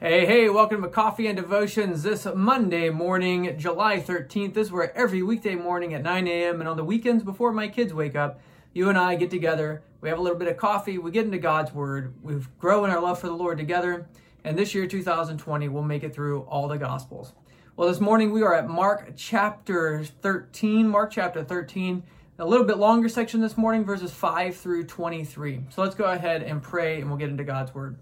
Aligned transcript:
Hey, 0.00 0.26
hey, 0.26 0.48
welcome 0.48 0.82
to 0.82 0.88
Coffee 0.88 1.28
and 1.28 1.36
Devotions 1.36 2.02
this 2.02 2.26
Monday 2.34 2.90
morning, 2.90 3.56
July 3.56 4.00
13th. 4.00 4.52
This 4.52 4.66
is 4.66 4.72
where 4.72 4.94
every 4.98 5.22
weekday 5.22 5.54
morning 5.54 5.94
at 5.94 6.02
9 6.02 6.26
a.m. 6.26 6.58
and 6.58 6.68
on 6.68 6.76
the 6.76 6.84
weekends 6.84 7.22
before 7.22 7.52
my 7.52 7.68
kids 7.68 7.94
wake 7.94 8.16
up, 8.16 8.40
you 8.72 8.88
and 8.88 8.98
I 8.98 9.14
get 9.14 9.30
together. 9.30 9.84
We 10.00 10.08
have 10.08 10.18
a 10.18 10.20
little 10.20 10.36
bit 10.36 10.48
of 10.48 10.56
coffee, 10.56 10.98
we 10.98 11.12
get 11.12 11.26
into 11.26 11.38
God's 11.38 11.72
Word, 11.72 12.12
we 12.24 12.34
grow 12.58 12.84
in 12.84 12.90
our 12.90 13.00
love 13.00 13.20
for 13.20 13.28
the 13.28 13.34
Lord 13.34 13.56
together, 13.56 14.08
and 14.42 14.58
this 14.58 14.74
year, 14.74 14.88
2020, 14.88 15.68
we'll 15.68 15.84
make 15.84 16.02
it 16.02 16.12
through 16.12 16.40
all 16.42 16.66
the 16.66 16.76
Gospels. 16.76 17.32
Well, 17.76 17.88
this 17.88 18.00
morning 18.00 18.32
we 18.32 18.42
are 18.42 18.52
at 18.52 18.68
Mark 18.68 19.12
chapter 19.16 20.04
13. 20.04 20.88
Mark 20.88 21.12
chapter 21.12 21.44
13, 21.44 22.02
a 22.40 22.44
little 22.44 22.66
bit 22.66 22.78
longer 22.78 23.08
section 23.08 23.40
this 23.40 23.56
morning, 23.56 23.84
verses 23.84 24.10
5 24.10 24.56
through 24.56 24.84
23. 24.86 25.66
So 25.70 25.82
let's 25.82 25.94
go 25.94 26.06
ahead 26.06 26.42
and 26.42 26.60
pray 26.60 27.00
and 27.00 27.08
we'll 27.08 27.18
get 27.18 27.30
into 27.30 27.44
God's 27.44 27.72
Word. 27.72 27.96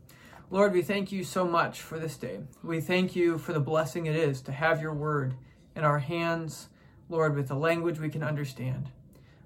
Lord, 0.53 0.75
we 0.75 0.83
thank 0.83 1.11
you 1.11 1.25
so 1.25 1.47
much 1.47 1.81
for 1.81 1.99
this 1.99 2.19
day. 2.19 2.41
We 2.63 2.83
thank 2.83 3.17
you 3.17 3.39
for 3.39 3.55
the 3.55 3.59
blessing 3.59 4.05
it 4.05 4.15
is 4.15 4.43
to 4.43 4.53
have 4.53 4.83
your 4.83 4.93
word 4.93 5.33
in 5.75 5.83
our 5.83 5.99
hands, 5.99 6.69
Lord, 7.09 7.35
with 7.35 7.49
the 7.49 7.55
language 7.55 7.99
we 7.99 8.11
can 8.11 8.23
understand. 8.23 8.91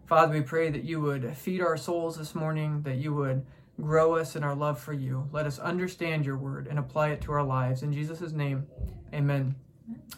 Father, 0.06 0.32
we 0.32 0.40
pray 0.40 0.68
that 0.68 0.82
you 0.82 1.00
would 1.00 1.36
feed 1.36 1.60
our 1.60 1.76
souls 1.76 2.18
this 2.18 2.34
morning, 2.34 2.82
that 2.82 2.96
you 2.96 3.14
would 3.14 3.46
grow 3.80 4.16
us 4.16 4.34
in 4.34 4.42
our 4.42 4.56
love 4.56 4.80
for 4.80 4.92
you. 4.92 5.28
Let 5.30 5.46
us 5.46 5.60
understand 5.60 6.26
your 6.26 6.38
word 6.38 6.66
and 6.66 6.76
apply 6.76 7.10
it 7.10 7.20
to 7.20 7.30
our 7.30 7.44
lives. 7.44 7.84
In 7.84 7.92
Jesus' 7.92 8.32
name, 8.32 8.66
amen. 9.14 9.54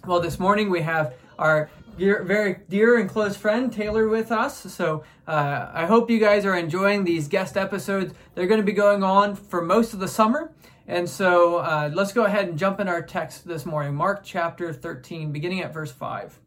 Well, 0.06 0.20
this 0.20 0.40
morning 0.40 0.70
we 0.70 0.80
have 0.80 1.12
our 1.38 1.70
dear, 1.98 2.22
very 2.22 2.60
dear 2.70 2.98
and 2.98 3.10
close 3.10 3.36
friend 3.36 3.70
Taylor 3.70 4.08
with 4.08 4.32
us. 4.32 4.56
So 4.72 5.04
uh, 5.26 5.68
I 5.70 5.84
hope 5.84 6.08
you 6.08 6.18
guys 6.18 6.46
are 6.46 6.56
enjoying 6.56 7.04
these 7.04 7.28
guest 7.28 7.58
episodes. 7.58 8.14
They're 8.34 8.46
going 8.46 8.60
to 8.60 8.66
be 8.66 8.72
going 8.72 9.02
on 9.02 9.36
for 9.36 9.60
most 9.60 9.92
of 9.92 10.00
the 10.00 10.08
summer. 10.08 10.50
And 10.88 11.06
so 11.06 11.56
uh, 11.58 11.90
let's 11.92 12.14
go 12.14 12.24
ahead 12.24 12.48
and 12.48 12.58
jump 12.58 12.80
in 12.80 12.88
our 12.88 13.02
text 13.02 13.46
this 13.46 13.66
morning, 13.66 13.94
Mark 13.94 14.24
chapter 14.24 14.72
13, 14.72 15.32
beginning 15.32 15.60
at 15.60 15.74
verse 15.74 15.92
5. 15.92 16.40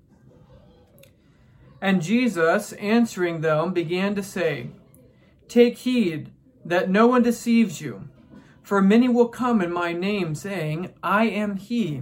And 1.80 2.02
Jesus, 2.02 2.74
answering 2.74 3.42
them, 3.42 3.72
began 3.72 4.16
to 4.16 4.24
say, 4.24 4.72
Take 5.48 5.78
heed 5.78 6.32
that 6.66 6.90
no 6.90 7.06
one 7.06 7.22
deceives 7.22 7.82
you, 7.82 8.10
for 8.64 8.82
many 8.82 9.08
will 9.08 9.28
come 9.28 9.62
in 9.62 9.72
my 9.72 9.94
name, 9.94 10.34
saying, 10.34 10.92
I 11.04 11.26
am 11.26 11.58
he, 11.58 12.02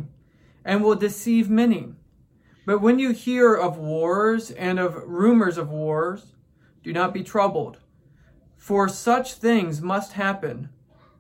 and 0.64 0.82
will 0.82 0.96
deceive 0.96 1.50
many. 1.50 1.90
But 2.66 2.80
when 2.80 3.00
you 3.00 3.12
hear 3.12 3.54
of 3.54 3.78
wars 3.78 4.50
and 4.52 4.80
of 4.80 4.96
rumors 5.06 5.58
of 5.58 5.70
wars, 5.70 6.36
do 6.84 6.94
not 6.94 7.14
be 7.14 7.22
troubled, 7.22 7.80
for 8.56 8.88
such 8.88 9.34
things 9.34 9.82
must 9.82 10.14
happen 10.14 10.70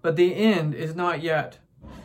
but 0.01 0.15
the 0.15 0.35
end 0.35 0.73
is 0.73 0.95
not 0.95 1.21
yet. 1.21 1.59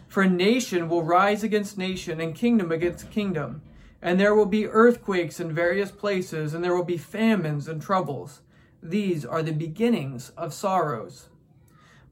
For 0.08 0.24
nation 0.26 0.88
will 0.88 1.02
rise 1.02 1.42
against 1.42 1.78
nation, 1.78 2.20
and 2.20 2.34
kingdom 2.34 2.70
against 2.70 3.10
kingdom. 3.10 3.62
And 4.00 4.20
there 4.20 4.34
will 4.34 4.46
be 4.46 4.66
earthquakes 4.66 5.40
in 5.40 5.52
various 5.52 5.90
places, 5.90 6.54
and 6.54 6.62
there 6.62 6.74
will 6.74 6.84
be 6.84 6.96
famines 6.96 7.66
and 7.68 7.80
troubles. 7.80 8.42
These 8.82 9.24
are 9.24 9.42
the 9.42 9.52
beginnings 9.52 10.30
of 10.36 10.52
sorrows. 10.52 11.28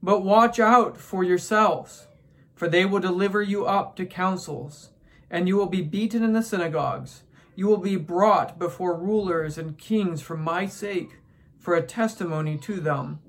But 0.01 0.23
watch 0.23 0.59
out 0.59 0.97
for 0.97 1.23
yourselves, 1.23 2.07
for 2.55 2.67
they 2.67 2.83
will 2.83 2.99
deliver 2.99 3.41
you 3.41 3.65
up 3.65 3.95
to 3.95 4.05
councils, 4.05 4.89
and 5.29 5.47
you 5.47 5.55
will 5.55 5.67
be 5.67 5.81
beaten 5.81 6.23
in 6.23 6.33
the 6.33 6.43
synagogues. 6.43 7.23
You 7.55 7.67
will 7.67 7.77
be 7.77 7.95
brought 7.95 8.59
before 8.59 8.97
rulers 8.97 9.57
and 9.57 9.77
kings 9.77 10.21
for 10.21 10.35
my 10.35 10.65
sake, 10.65 11.19
for 11.57 11.75
a 11.75 11.81
testimony 11.81 12.57
to 12.57 12.81
them. 12.81 13.19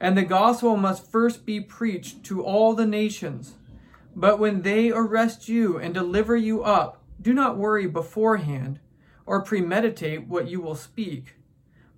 And 0.00 0.16
the 0.16 0.22
gospel 0.22 0.78
must 0.78 1.10
first 1.10 1.44
be 1.44 1.60
preached 1.60 2.24
to 2.24 2.42
all 2.42 2.74
the 2.74 2.86
nations. 2.86 3.56
But 4.16 4.38
when 4.38 4.62
they 4.62 4.90
arrest 4.90 5.48
you 5.48 5.76
and 5.76 5.92
deliver 5.92 6.36
you 6.36 6.64
up, 6.64 7.02
do 7.20 7.34
not 7.34 7.58
worry 7.58 7.86
beforehand 7.86 8.80
or 9.26 9.42
premeditate 9.42 10.26
what 10.26 10.48
you 10.48 10.60
will 10.60 10.74
speak. 10.74 11.36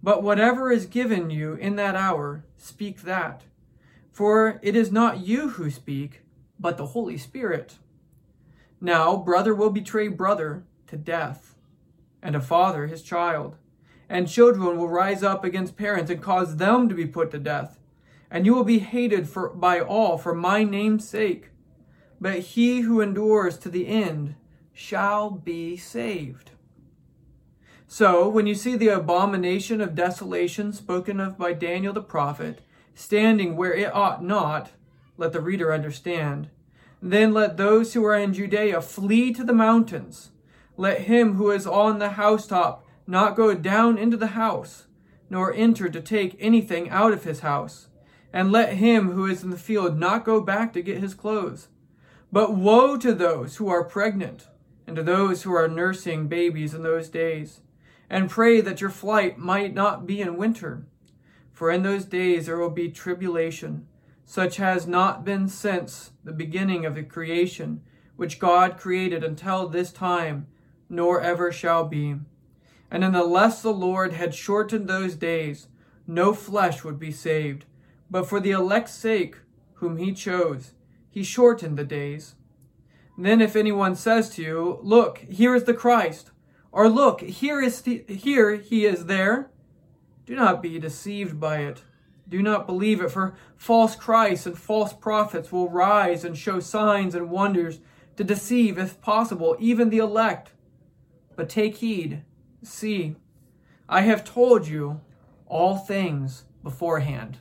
But 0.03 0.25
whatever 0.25 0.73
is 0.73 0.87
given 0.87 1.31
you 1.31 1.55
in 1.55 1.77
that 1.77 1.95
hour, 1.95 2.45
speak 2.57 3.03
that. 3.03 3.45
For 4.11 4.59
it 4.63 4.75
is 4.75 4.91
not 4.91 5.25
you 5.25 5.51
who 5.51 5.71
speak, 5.71 6.23
but 6.59 6.77
the 6.77 6.87
Holy 6.87 7.17
Spirit. 7.17 7.79
Now, 8.81 9.17
brother 9.17 9.55
will 9.55 9.71
betray 9.71 10.09
brother 10.09 10.65
to 10.89 10.97
death, 10.97 11.55
and 12.21 12.35
a 12.35 12.41
father 12.41 12.89
his 12.89 13.03
child. 13.03 13.57
And 14.09 14.29
children 14.29 14.77
will 14.77 14.89
rise 14.89 15.23
up 15.23 15.45
against 15.45 15.77
parents 15.77 16.11
and 16.11 16.21
cause 16.21 16.57
them 16.57 16.89
to 16.89 16.95
be 16.95 17.07
put 17.07 17.31
to 17.31 17.39
death 17.39 17.79
and 18.33 18.47
you 18.47 18.55
will 18.55 18.65
be 18.65 18.79
hated 18.79 19.29
for, 19.29 19.51
by 19.51 19.79
all 19.79 20.17
for 20.17 20.35
my 20.35 20.65
name's 20.65 21.07
sake. 21.07 21.51
But 22.19 22.39
he 22.39 22.81
who 22.81 23.03
endures 23.03 23.59
to 23.59 23.69
the 23.69 23.87
end 23.87 24.37
shall 24.73 25.31
be 25.31 25.77
saved. 25.77 26.53
So, 27.87 28.27
when 28.31 28.47
you 28.47 28.55
see 28.55 28.75
the 28.75 28.89
abomination 28.89 29.83
of 29.83 29.95
desolation 29.95 30.73
spoken 30.73 31.21
of 31.21 31.37
by 31.37 31.53
Daniel 31.53 31.93
the 31.93 32.01
prophet, 32.01 32.63
standing 32.95 33.55
where 33.55 33.75
it 33.75 33.95
ought 33.95 34.25
not, 34.25 34.71
let 35.19 35.35
the 35.35 35.43
reader 35.43 35.71
understand. 35.71 36.49
Then 37.03 37.35
let 37.35 37.59
those 37.59 37.93
who 37.93 38.03
are 38.07 38.17
in 38.17 38.33
Judea 38.33 38.81
flee 38.81 39.35
to 39.35 39.45
the 39.45 39.53
mountains. 39.53 40.31
Let 40.79 41.03
him 41.03 41.35
who 41.35 41.51
is 41.51 41.67
on 41.67 41.99
the 41.99 42.11
housetop 42.11 42.87
not 43.07 43.37
go 43.37 43.53
down 43.53 43.99
into 43.99 44.17
the 44.17 44.29
house, 44.29 44.87
nor 45.29 45.53
enter 45.53 45.91
to 45.91 46.01
take 46.01 46.35
anything 46.41 46.89
out 46.89 47.13
of 47.13 47.25
his 47.25 47.41
house 47.41 47.89
and 48.33 48.51
let 48.51 48.75
him 48.75 49.13
who 49.13 49.27
is 49.27 49.43
in 49.43 49.51
the 49.51 49.59
field 49.59 49.99
not 49.99 50.25
go 50.25 50.41
back 50.41 50.73
to 50.73 50.83
get 50.83 50.99
his 50.99 51.15
clothes. 51.15 51.69
But 52.31 52.55
woe 52.55 52.97
to 52.97 53.13
those 53.13 53.57
who 53.57 53.69
are 53.69 53.85
pregnant, 53.85 54.49
and 54.87 54.97
to 54.97 55.03
those 55.03 55.43
who 55.43 55.53
are 55.53 55.69
nursing 55.69 56.29
babies 56.29 56.73
in 56.75 56.83
those 56.83 57.09
days. 57.09 57.61
And 58.09 58.31
pray 58.31 58.61
that 58.61 58.81
your 58.81 58.91
flight 58.91 59.39
might 59.39 59.75
not 59.75 60.07
be 60.07 60.21
in 60.21 60.37
winter. 60.37 60.87
For 61.53 61.71
in 61.71 61.83
those 61.83 62.05
days 62.05 62.47
there 62.47 62.59
will 62.59 62.71
be 62.71 62.91
tribulation, 62.91 63.87
such 64.25 64.57
has 64.57 64.87
not 64.87 65.25
been 65.25 65.49
since 65.49 66.13
the 66.25 66.33
beginning 66.33 66.87
of 66.87 66.95
the 66.95 67.03
creation, 67.03 67.83
which 68.17 68.39
God 68.39 68.79
created 68.79 69.23
until 69.23 69.69
this 69.69 69.93
time, 69.93 70.47
nor 70.89 71.21
ever 71.21 71.53
shall 71.53 71.85
be. 71.85 72.17
And 72.91 73.05
unless 73.05 73.63
the 73.63 73.73
Lord 73.73 74.13
had 74.13 74.35
shortened 74.35 74.89
those 74.89 75.15
days, 75.15 75.69
no 76.07 76.35
flesh 76.35 76.85
would 76.85 76.99
be 76.99 77.13
saved. 77.13 77.65
But 78.13 78.29
for 78.29 78.41
the 78.41 78.51
elect's 78.51 78.93
sake, 78.93 79.39
whom 79.77 79.97
he 79.97 80.13
chose, 80.13 80.73
he 81.11 81.23
shortened 81.25 81.79
the 81.79 81.85
days. 81.85 82.35
Then 83.17 83.41
if 83.41 83.57
anyone 83.57 83.97
says 83.97 84.29
to 84.35 84.43
you, 84.43 84.79
Look, 84.83 85.21
here 85.31 85.55
is 85.55 85.65
the 85.65 85.73
Christ, 85.73 86.31
or 86.71 86.91
Look, 86.91 87.23
here 87.23 87.63
is 87.63 87.83
here 87.83 88.57
he 88.57 88.85
is 88.85 89.07
there, 89.07 89.51
do 90.27 90.37
not 90.37 90.61
be 90.61 90.79
deceived 90.79 91.41
by 91.41 91.61
it. 91.61 91.85
Do 92.29 92.43
not 92.43 92.67
believe 92.67 93.01
it, 93.01 93.11
for 93.11 93.35
false 93.57 93.97
Christs 93.97 94.47
and 94.47 94.59
false 94.59 94.93
prophets 94.93 95.51
will 95.51 95.71
rise 95.71 96.23
and 96.23 96.37
show 96.37 96.61
signs 96.61 97.15
and 97.15 97.31
wonders 97.31 97.81
to 98.17 98.25
deceive, 98.25 98.79
if 98.79 99.01
possible, 99.01 99.57
even 99.59 99.89
the 99.89 99.99
elect. 99.99 100.53
But 101.35 101.49
take 101.49 101.77
heed, 101.77 102.25
see, 102.63 103.17
I 103.89 104.03
have 104.03 104.23
told 104.23 104.67
you 104.67 105.01
all 105.47 105.79
things 105.79 106.45
beforehand. 106.63 107.39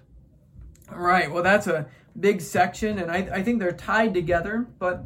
All 0.92 1.00
right, 1.00 1.32
well, 1.32 1.44
that's 1.44 1.68
a 1.68 1.88
big 2.20 2.42
section, 2.42 3.00
and 3.00 3.12
I, 3.12 3.18
I 3.38 3.44
think 3.44 3.60
they're 3.60 3.72
tied 3.72 4.14
together. 4.14 4.68
But 4.80 5.06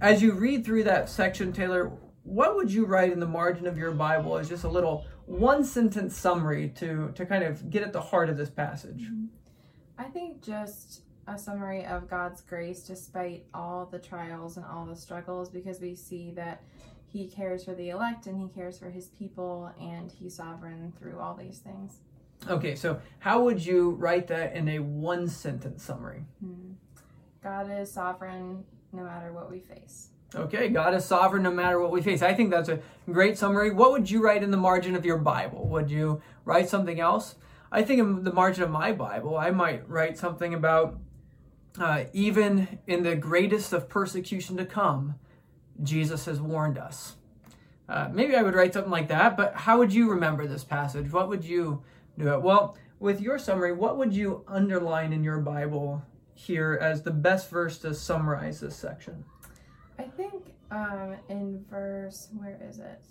as 0.00 0.22
you 0.22 0.32
read 0.32 0.64
through 0.64 0.84
that 0.84 1.08
section, 1.08 1.52
Taylor, 1.52 1.92
what 2.24 2.56
would 2.56 2.72
you 2.72 2.84
write 2.84 3.12
in 3.12 3.20
the 3.20 3.26
margin 3.26 3.66
of 3.66 3.78
your 3.78 3.92
Bible 3.92 4.36
as 4.36 4.48
just 4.48 4.64
a 4.64 4.68
little 4.68 5.06
one 5.26 5.64
sentence 5.64 6.16
summary 6.16 6.70
to, 6.76 7.12
to 7.14 7.26
kind 7.26 7.44
of 7.44 7.70
get 7.70 7.82
at 7.82 7.92
the 7.92 8.00
heart 8.00 8.28
of 8.28 8.36
this 8.36 8.50
passage? 8.50 9.02
Mm-hmm. 9.02 9.26
I 9.98 10.04
think 10.04 10.42
just 10.42 11.02
a 11.26 11.38
summary 11.38 11.84
of 11.84 12.08
God's 12.08 12.40
grace 12.40 12.82
despite 12.82 13.44
all 13.52 13.86
the 13.86 13.98
trials 13.98 14.56
and 14.56 14.64
all 14.64 14.86
the 14.86 14.96
struggles 14.96 15.50
because 15.50 15.80
we 15.80 15.94
see 15.94 16.30
that 16.32 16.62
he 17.06 17.28
cares 17.28 17.64
for 17.64 17.74
the 17.74 17.90
elect 17.90 18.26
and 18.26 18.38
he 18.38 18.48
cares 18.48 18.78
for 18.78 18.90
his 18.90 19.08
people 19.08 19.72
and 19.80 20.10
he's 20.10 20.36
sovereign 20.36 20.92
through 20.98 21.18
all 21.18 21.34
these 21.34 21.58
things. 21.58 22.00
Okay, 22.48 22.74
so 22.74 23.00
how 23.18 23.42
would 23.42 23.64
you 23.64 23.90
write 23.92 24.28
that 24.28 24.54
in 24.54 24.68
a 24.68 24.78
one 24.78 25.28
sentence 25.28 25.82
summary? 25.82 26.24
Hmm. 26.40 26.72
God 27.42 27.70
is 27.70 27.90
sovereign 27.90 28.64
no 28.92 29.02
matter 29.02 29.32
what 29.32 29.50
we 29.50 29.60
face. 29.60 30.10
Okay, 30.34 30.68
God 30.68 30.94
is 30.94 31.04
sovereign 31.04 31.42
no 31.42 31.50
matter 31.50 31.80
what 31.80 31.90
we 31.90 32.02
face. 32.02 32.22
I 32.22 32.34
think 32.34 32.50
that's 32.50 32.68
a 32.68 32.80
great 33.10 33.38
summary. 33.38 33.70
What 33.70 33.92
would 33.92 34.10
you 34.10 34.22
write 34.22 34.42
in 34.42 34.50
the 34.50 34.58
margin 34.58 34.94
of 34.94 35.04
your 35.04 35.16
Bible? 35.16 35.66
Would 35.68 35.90
you 35.90 36.20
write 36.44 36.68
something 36.68 37.00
else? 37.00 37.36
I 37.72 37.82
think 37.82 38.00
in 38.00 38.24
the 38.24 38.32
margin 38.32 38.64
of 38.64 38.70
my 38.70 38.92
Bible, 38.92 39.36
I 39.36 39.50
might 39.50 39.88
write 39.88 40.18
something 40.18 40.54
about 40.54 40.98
uh, 41.78 42.04
even 42.12 42.78
in 42.86 43.02
the 43.02 43.14
greatest 43.14 43.72
of 43.72 43.88
persecution 43.88 44.56
to 44.56 44.64
come, 44.64 45.14
Jesus 45.82 46.24
has 46.26 46.40
warned 46.40 46.76
us. 46.76 47.16
Uh, 47.88 48.08
maybe 48.12 48.34
I 48.36 48.42
would 48.42 48.54
write 48.54 48.74
something 48.74 48.90
like 48.90 49.08
that, 49.08 49.36
but 49.36 49.54
how 49.54 49.78
would 49.78 49.92
you 49.92 50.10
remember 50.10 50.46
this 50.46 50.64
passage? 50.64 51.10
What 51.10 51.28
would 51.28 51.44
you 51.44 51.82
do 52.18 52.32
it. 52.32 52.42
Well, 52.42 52.76
with 53.00 53.20
your 53.20 53.38
summary, 53.38 53.72
what 53.72 53.96
would 53.96 54.12
you 54.12 54.44
underline 54.48 55.12
in 55.12 55.22
your 55.22 55.38
Bible 55.38 56.02
here 56.34 56.78
as 56.80 57.02
the 57.02 57.10
best 57.10 57.48
verse 57.50 57.78
to 57.78 57.94
summarize 57.94 58.60
this 58.60 58.76
section? 58.76 59.24
I 59.98 60.04
think 60.04 60.52
um, 60.70 61.16
in 61.28 61.64
verse, 61.70 62.28
where 62.36 62.58
is 62.68 62.78
it? 62.78 63.02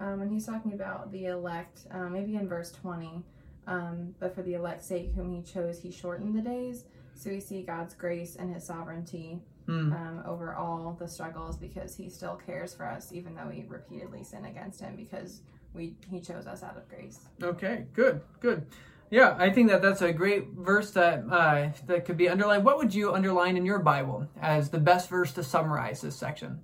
Um, 0.00 0.20
when 0.20 0.30
he's 0.30 0.46
talking 0.46 0.72
about 0.72 1.12
the 1.12 1.26
elect, 1.26 1.86
um, 1.90 2.12
maybe 2.12 2.36
in 2.36 2.48
verse 2.48 2.72
20, 2.72 3.22
um, 3.66 4.14
but 4.18 4.34
for 4.34 4.42
the 4.42 4.54
elect's 4.54 4.86
sake, 4.86 5.12
whom 5.14 5.32
he 5.32 5.42
chose, 5.42 5.78
he 5.80 5.90
shortened 5.92 6.36
the 6.36 6.40
days. 6.42 6.84
So 7.14 7.30
we 7.30 7.38
see 7.40 7.62
God's 7.62 7.94
grace 7.94 8.36
and 8.36 8.52
his 8.54 8.64
sovereignty 8.64 9.40
Mm. 9.68 9.92
um, 9.92 10.24
over 10.26 10.56
all 10.56 10.96
the 10.98 11.06
struggles 11.06 11.56
because 11.56 11.94
he 11.94 12.08
still 12.10 12.34
cares 12.34 12.74
for 12.74 12.84
us, 12.84 13.12
even 13.12 13.36
though 13.36 13.46
we 13.46 13.64
repeatedly 13.68 14.24
sin 14.24 14.44
against 14.44 14.80
him 14.80 14.96
because 14.96 15.42
we 15.74 15.94
he 16.10 16.20
chose 16.20 16.46
us 16.46 16.62
out 16.62 16.76
of 16.76 16.88
grace. 16.88 17.20
Okay, 17.42 17.86
good, 17.92 18.20
good. 18.40 18.66
Yeah, 19.10 19.36
I 19.38 19.50
think 19.50 19.68
that 19.68 19.82
that's 19.82 20.00
a 20.00 20.12
great 20.12 20.48
verse 20.50 20.90
that 20.92 21.24
uh, 21.30 21.70
that 21.86 22.04
could 22.06 22.16
be 22.16 22.28
underlined. 22.28 22.64
What 22.64 22.78
would 22.78 22.94
you 22.94 23.12
underline 23.12 23.56
in 23.56 23.66
your 23.66 23.78
Bible 23.78 24.26
as 24.40 24.70
the 24.70 24.78
best 24.78 25.10
verse 25.10 25.32
to 25.32 25.42
summarize 25.44 26.00
this 26.00 26.16
section? 26.16 26.60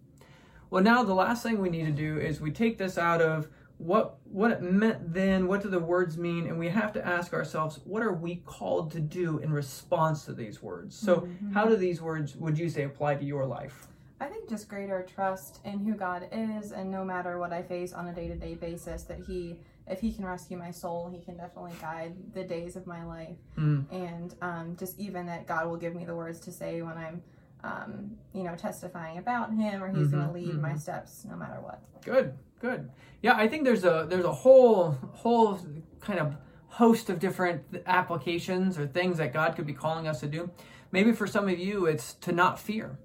Well, 0.70 0.82
now 0.82 1.02
the 1.02 1.14
last 1.14 1.42
thing 1.42 1.60
we 1.60 1.70
need 1.70 1.86
to 1.86 1.92
do 1.92 2.18
is 2.18 2.40
we 2.40 2.50
take 2.50 2.78
this 2.78 2.96
out 2.98 3.20
of 3.20 3.48
what 3.78 4.16
what 4.24 4.50
it 4.50 4.62
meant 4.62 5.12
then, 5.12 5.46
what 5.46 5.62
do 5.62 5.68
the 5.68 5.78
words 5.78 6.16
mean, 6.18 6.46
and 6.46 6.58
we 6.58 6.68
have 6.68 6.92
to 6.94 7.06
ask 7.06 7.32
ourselves, 7.32 7.80
what 7.84 8.02
are 8.02 8.12
we 8.12 8.36
called 8.44 8.90
to 8.92 9.00
do 9.00 9.38
in 9.38 9.52
response 9.52 10.24
to 10.24 10.32
these 10.32 10.62
words? 10.62 10.96
So, 10.96 11.20
Mhm. 11.20 11.52
how 11.52 11.66
do 11.66 11.76
these 11.76 12.02
words 12.02 12.34
would 12.36 12.58
you 12.58 12.68
say 12.68 12.84
apply 12.84 13.16
to 13.16 13.24
your 13.24 13.46
life? 13.46 13.88
I 14.20 14.26
think 14.26 14.48
just 14.48 14.68
greater 14.68 15.06
trust 15.14 15.60
in 15.64 15.78
who 15.78 15.94
God 15.94 16.28
is, 16.32 16.72
and 16.72 16.90
no 16.90 17.04
matter 17.04 17.38
what 17.38 17.52
I 17.52 17.62
face 17.62 17.92
on 17.92 18.08
a 18.08 18.12
day 18.12 18.26
to 18.28 18.34
day 18.34 18.54
basis, 18.54 19.04
that 19.04 19.20
He, 19.26 19.60
if 19.86 20.00
He 20.00 20.12
can 20.12 20.24
rescue 20.24 20.58
my 20.58 20.70
soul, 20.72 21.08
He 21.08 21.20
can 21.24 21.36
definitely 21.36 21.74
guide 21.80 22.14
the 22.34 22.42
days 22.42 22.74
of 22.76 22.86
my 22.86 23.04
life. 23.04 23.36
Mm. 23.56 23.84
And 23.92 24.34
um, 24.42 24.76
just 24.78 24.98
even 24.98 25.26
that 25.26 25.46
God 25.46 25.68
will 25.68 25.76
give 25.76 25.94
me 25.94 26.04
the 26.04 26.14
words 26.16 26.40
to 26.40 26.52
say 26.52 26.82
when 26.82 26.96
I'm, 26.98 27.22
um, 27.62 28.10
you 28.32 28.42
know, 28.42 28.56
testifying 28.56 29.18
about 29.18 29.52
Him, 29.54 29.82
or 29.82 29.88
He's 29.88 30.08
going 30.08 30.24
Mhm, 30.24 30.26
to 30.28 30.32
lead 30.32 30.60
my 30.60 30.70
mhm. 30.72 30.80
steps 30.80 31.24
no 31.28 31.36
matter 31.36 31.60
what. 31.60 31.80
Good, 32.04 32.34
good. 32.60 32.90
Yeah, 33.22 33.36
I 33.36 33.46
think 33.46 33.64
there's 33.64 33.84
a 33.84 34.06
there's 34.08 34.24
a 34.24 34.32
whole 34.32 34.92
whole 35.12 35.58
kind 36.00 36.18
of 36.18 36.34
host 36.66 37.08
of 37.08 37.18
different 37.18 37.62
applications 37.86 38.78
or 38.78 38.86
things 38.86 39.18
that 39.18 39.32
God 39.32 39.54
could 39.56 39.66
be 39.66 39.72
calling 39.72 40.06
us 40.08 40.20
to 40.20 40.26
do. 40.26 40.50
Maybe 40.92 41.12
for 41.12 41.26
some 41.26 41.48
of 41.48 41.58
you 41.58 41.86
it's 41.86 42.14
to 42.14 42.32
not 42.32 42.58
fear. 42.58 42.98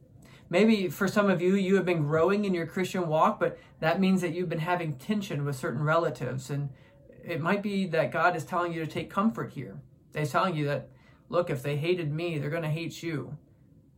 Maybe 0.54 0.88
for 0.88 1.08
some 1.08 1.32
of 1.32 1.42
you 1.42 1.56
you 1.56 1.78
have 1.78 1.86
been 1.86 2.04
growing 2.04 2.46
in 2.46 2.54
your 2.54 2.68
Christian 2.68 3.08
walk, 3.08 3.40
but 3.40 3.58
that 3.80 4.00
means 4.00 4.22
that 4.22 4.36
you've 4.36 4.50
been 4.50 4.60
having 4.60 4.98
tension 4.98 5.46
with 5.46 5.56
certain 5.56 5.82
relatives 5.82 6.52
and 6.52 6.70
it 7.26 7.42
might 7.42 7.64
be 7.64 7.88
that 7.88 8.12
God 8.12 8.36
is 8.36 8.46
telling 8.46 8.72
you 8.72 8.86
to 8.86 8.92
take 8.92 9.10
comfort 9.10 9.54
here. 9.54 9.80
He's 10.16 10.30
telling 10.30 10.56
you 10.56 10.68
that 10.68 10.90
look, 11.28 11.50
if 11.50 11.64
they 11.64 11.78
hated 11.78 12.14
me, 12.14 12.38
they're 12.38 12.52
going 12.52 12.62
to 12.62 12.70
hate 12.70 13.02
you. 13.02 13.36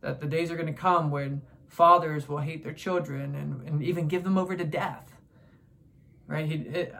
That 0.00 0.18
the 0.18 0.26
days 0.26 0.50
are 0.50 0.56
going 0.56 0.72
to 0.74 0.80
come 0.80 1.10
when 1.10 1.42
fathers 1.68 2.26
will 2.26 2.38
hate 2.38 2.64
their 2.64 2.72
children 2.72 3.34
and, 3.34 3.68
and 3.68 3.82
even 3.82 4.08
give 4.08 4.24
them 4.24 4.38
over 4.38 4.56
to 4.56 4.64
death 4.64 5.12
right? 6.26 6.46
He, 6.46 6.54
it, 6.54 6.94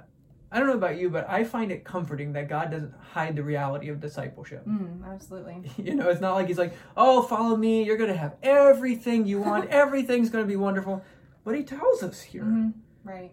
I 0.53 0.59
don't 0.59 0.69
know 0.69 0.75
about 0.75 0.97
you, 0.97 1.11
but 1.11 1.29
I 1.29 1.43
find 1.45 1.73
it 1.73 1.85
comforting 1.85 2.33
that 2.35 2.49
God 2.49 2.71
doesn't 2.71 2.95
hide 3.13 3.35
the 3.37 3.43
reality 3.43 3.89
of 3.89 4.01
discipleship. 4.01 4.65
Mm, 4.67 5.05
absolutely. 5.13 5.69
You 5.85 5.95
know, 5.95 6.09
it's 6.09 6.21
not 6.21 6.35
like 6.35 6.47
He's 6.47 6.59
like, 6.59 6.75
"Oh, 6.97 7.23
follow 7.23 7.57
me. 7.57 7.83
You're 7.83 7.97
going 7.97 8.11
to 8.11 8.17
have 8.17 8.37
everything 8.43 9.27
you 9.27 9.41
want. 9.41 9.69
Everything's 9.71 10.31
going 10.31 10.45
to 10.45 10.49
be 10.49 10.57
wonderful." 10.57 11.05
But 11.45 11.57
He 11.57 11.63
tells 11.65 12.03
us 12.03 12.23
here, 12.23 12.45
hmm 12.45 12.71
Right. 13.05 13.33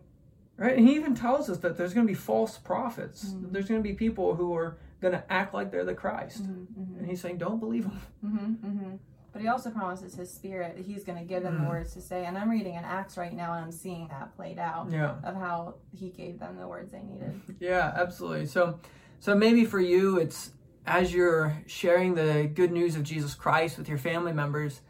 right? 0.57 0.77
And 0.77 0.87
He 0.87 0.95
even 0.95 1.13
tells 1.15 1.49
us 1.49 1.57
that 1.59 1.77
there's 1.77 1.93
going 1.93 2.05
to 2.07 2.11
be 2.11 2.15
false 2.17 2.57
prophets. 2.57 3.25
Mhm. 3.33 3.51
There's 3.51 3.67
going 3.67 3.79
to 3.83 3.87
be 3.87 3.93
people 3.95 4.35
who 4.35 4.55
are 4.55 4.77
going 5.01 5.13
to 5.13 5.23
act 5.31 5.53
like 5.53 5.69
they're 5.71 5.85
the 5.85 5.93
Christ, 5.95 6.45
hmm 6.45 6.63
and 6.97 7.07
He's 7.07 7.21
saying, 7.21 7.37
"Don't 7.37 7.59
believe 7.59 7.83
them." 7.83 8.99
But 9.33 9.41
he 9.41 9.47
also 9.47 9.71
promises 9.71 10.13
his 10.13 10.31
spirit 10.31 10.77
that 10.77 10.85
he's 10.85 11.03
going 11.03 11.17
to 11.17 11.23
give 11.25 11.41
them 11.41 11.55
the 11.55 11.63
Mm. 11.63 11.69
words 11.69 11.93
to 11.95 12.01
say. 12.01 12.23
And 12.25 12.37
I'm 12.37 12.49
reading 12.51 12.75
in 12.75 12.83
Acts 12.85 13.17
right 13.17 13.33
now, 13.33 13.53
and 13.53 13.65
I'm 13.65 13.71
seeing 13.71 14.07
that 14.09 14.35
played 14.35 14.59
out 14.59 14.91
Yeah. 14.91 15.15
of 15.23 15.35
how 15.35 15.75
he 15.91 16.11
gave 16.11 16.39
them 16.39 16.57
the 16.57 16.67
words 16.67 16.91
they 16.91 17.01
needed. 17.01 17.41
Yeah, 17.59 17.91
absolutely. 17.95 18.45
So, 18.45 18.79
so 19.19 19.33
maybe 19.35 19.65
for 19.65 19.79
you, 19.79 20.17
it's 20.19 20.51
as 20.85 21.13
you're 21.13 21.57
sharing 21.65 22.13
the 22.13 22.47
good 22.53 22.71
news 22.71 22.95
of 22.95 23.01
Jesus 23.03 23.33
Christ 23.33 23.77
with 23.79 23.89
your 23.89 23.97
family 23.97 24.33
members, 24.33 24.81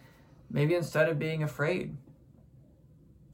maybe 0.49 0.75
instead 0.75 1.07
of 1.07 1.17
being 1.17 1.41
afraid, 1.41 1.95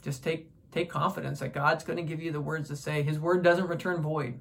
just 0.02 0.24
take 0.24 0.52
take 0.72 0.88
confidence 0.88 1.40
that 1.40 1.52
God's 1.52 1.84
going 1.84 1.98
to 1.98 2.04
give 2.04 2.22
you 2.22 2.32
the 2.32 2.40
words 2.40 2.70
to 2.70 2.76
say. 2.76 3.02
His 3.02 3.20
word 3.20 3.44
doesn't 3.44 3.68
return 3.68 4.04
void. 4.04 4.40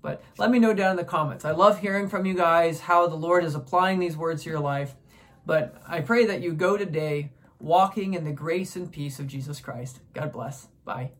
But 0.00 0.20
let 0.36 0.50
me 0.50 0.58
know 0.58 0.74
down 0.74 0.90
in 0.90 0.96
the 0.96 1.04
comments. 1.04 1.44
I 1.44 1.52
love 1.52 1.78
hearing 1.78 2.08
from 2.08 2.26
you 2.26 2.34
guys 2.34 2.80
how 2.80 3.06
the 3.06 3.14
Lord 3.14 3.44
is 3.44 3.54
applying 3.54 4.00
these 4.00 4.16
words 4.16 4.42
to 4.42 4.50
your 4.50 4.58
life. 4.58 4.96
But 5.44 5.74
I 5.86 6.00
pray 6.00 6.24
that 6.26 6.40
you 6.42 6.52
go 6.52 6.76
today 6.76 7.32
walking 7.58 8.14
in 8.14 8.24
the 8.24 8.32
grace 8.32 8.76
and 8.76 8.90
peace 8.90 9.18
of 9.18 9.26
Jesus 9.26 9.60
Christ. 9.60 10.00
God 10.12 10.32
bless. 10.32 10.68
Bye. 10.84 11.12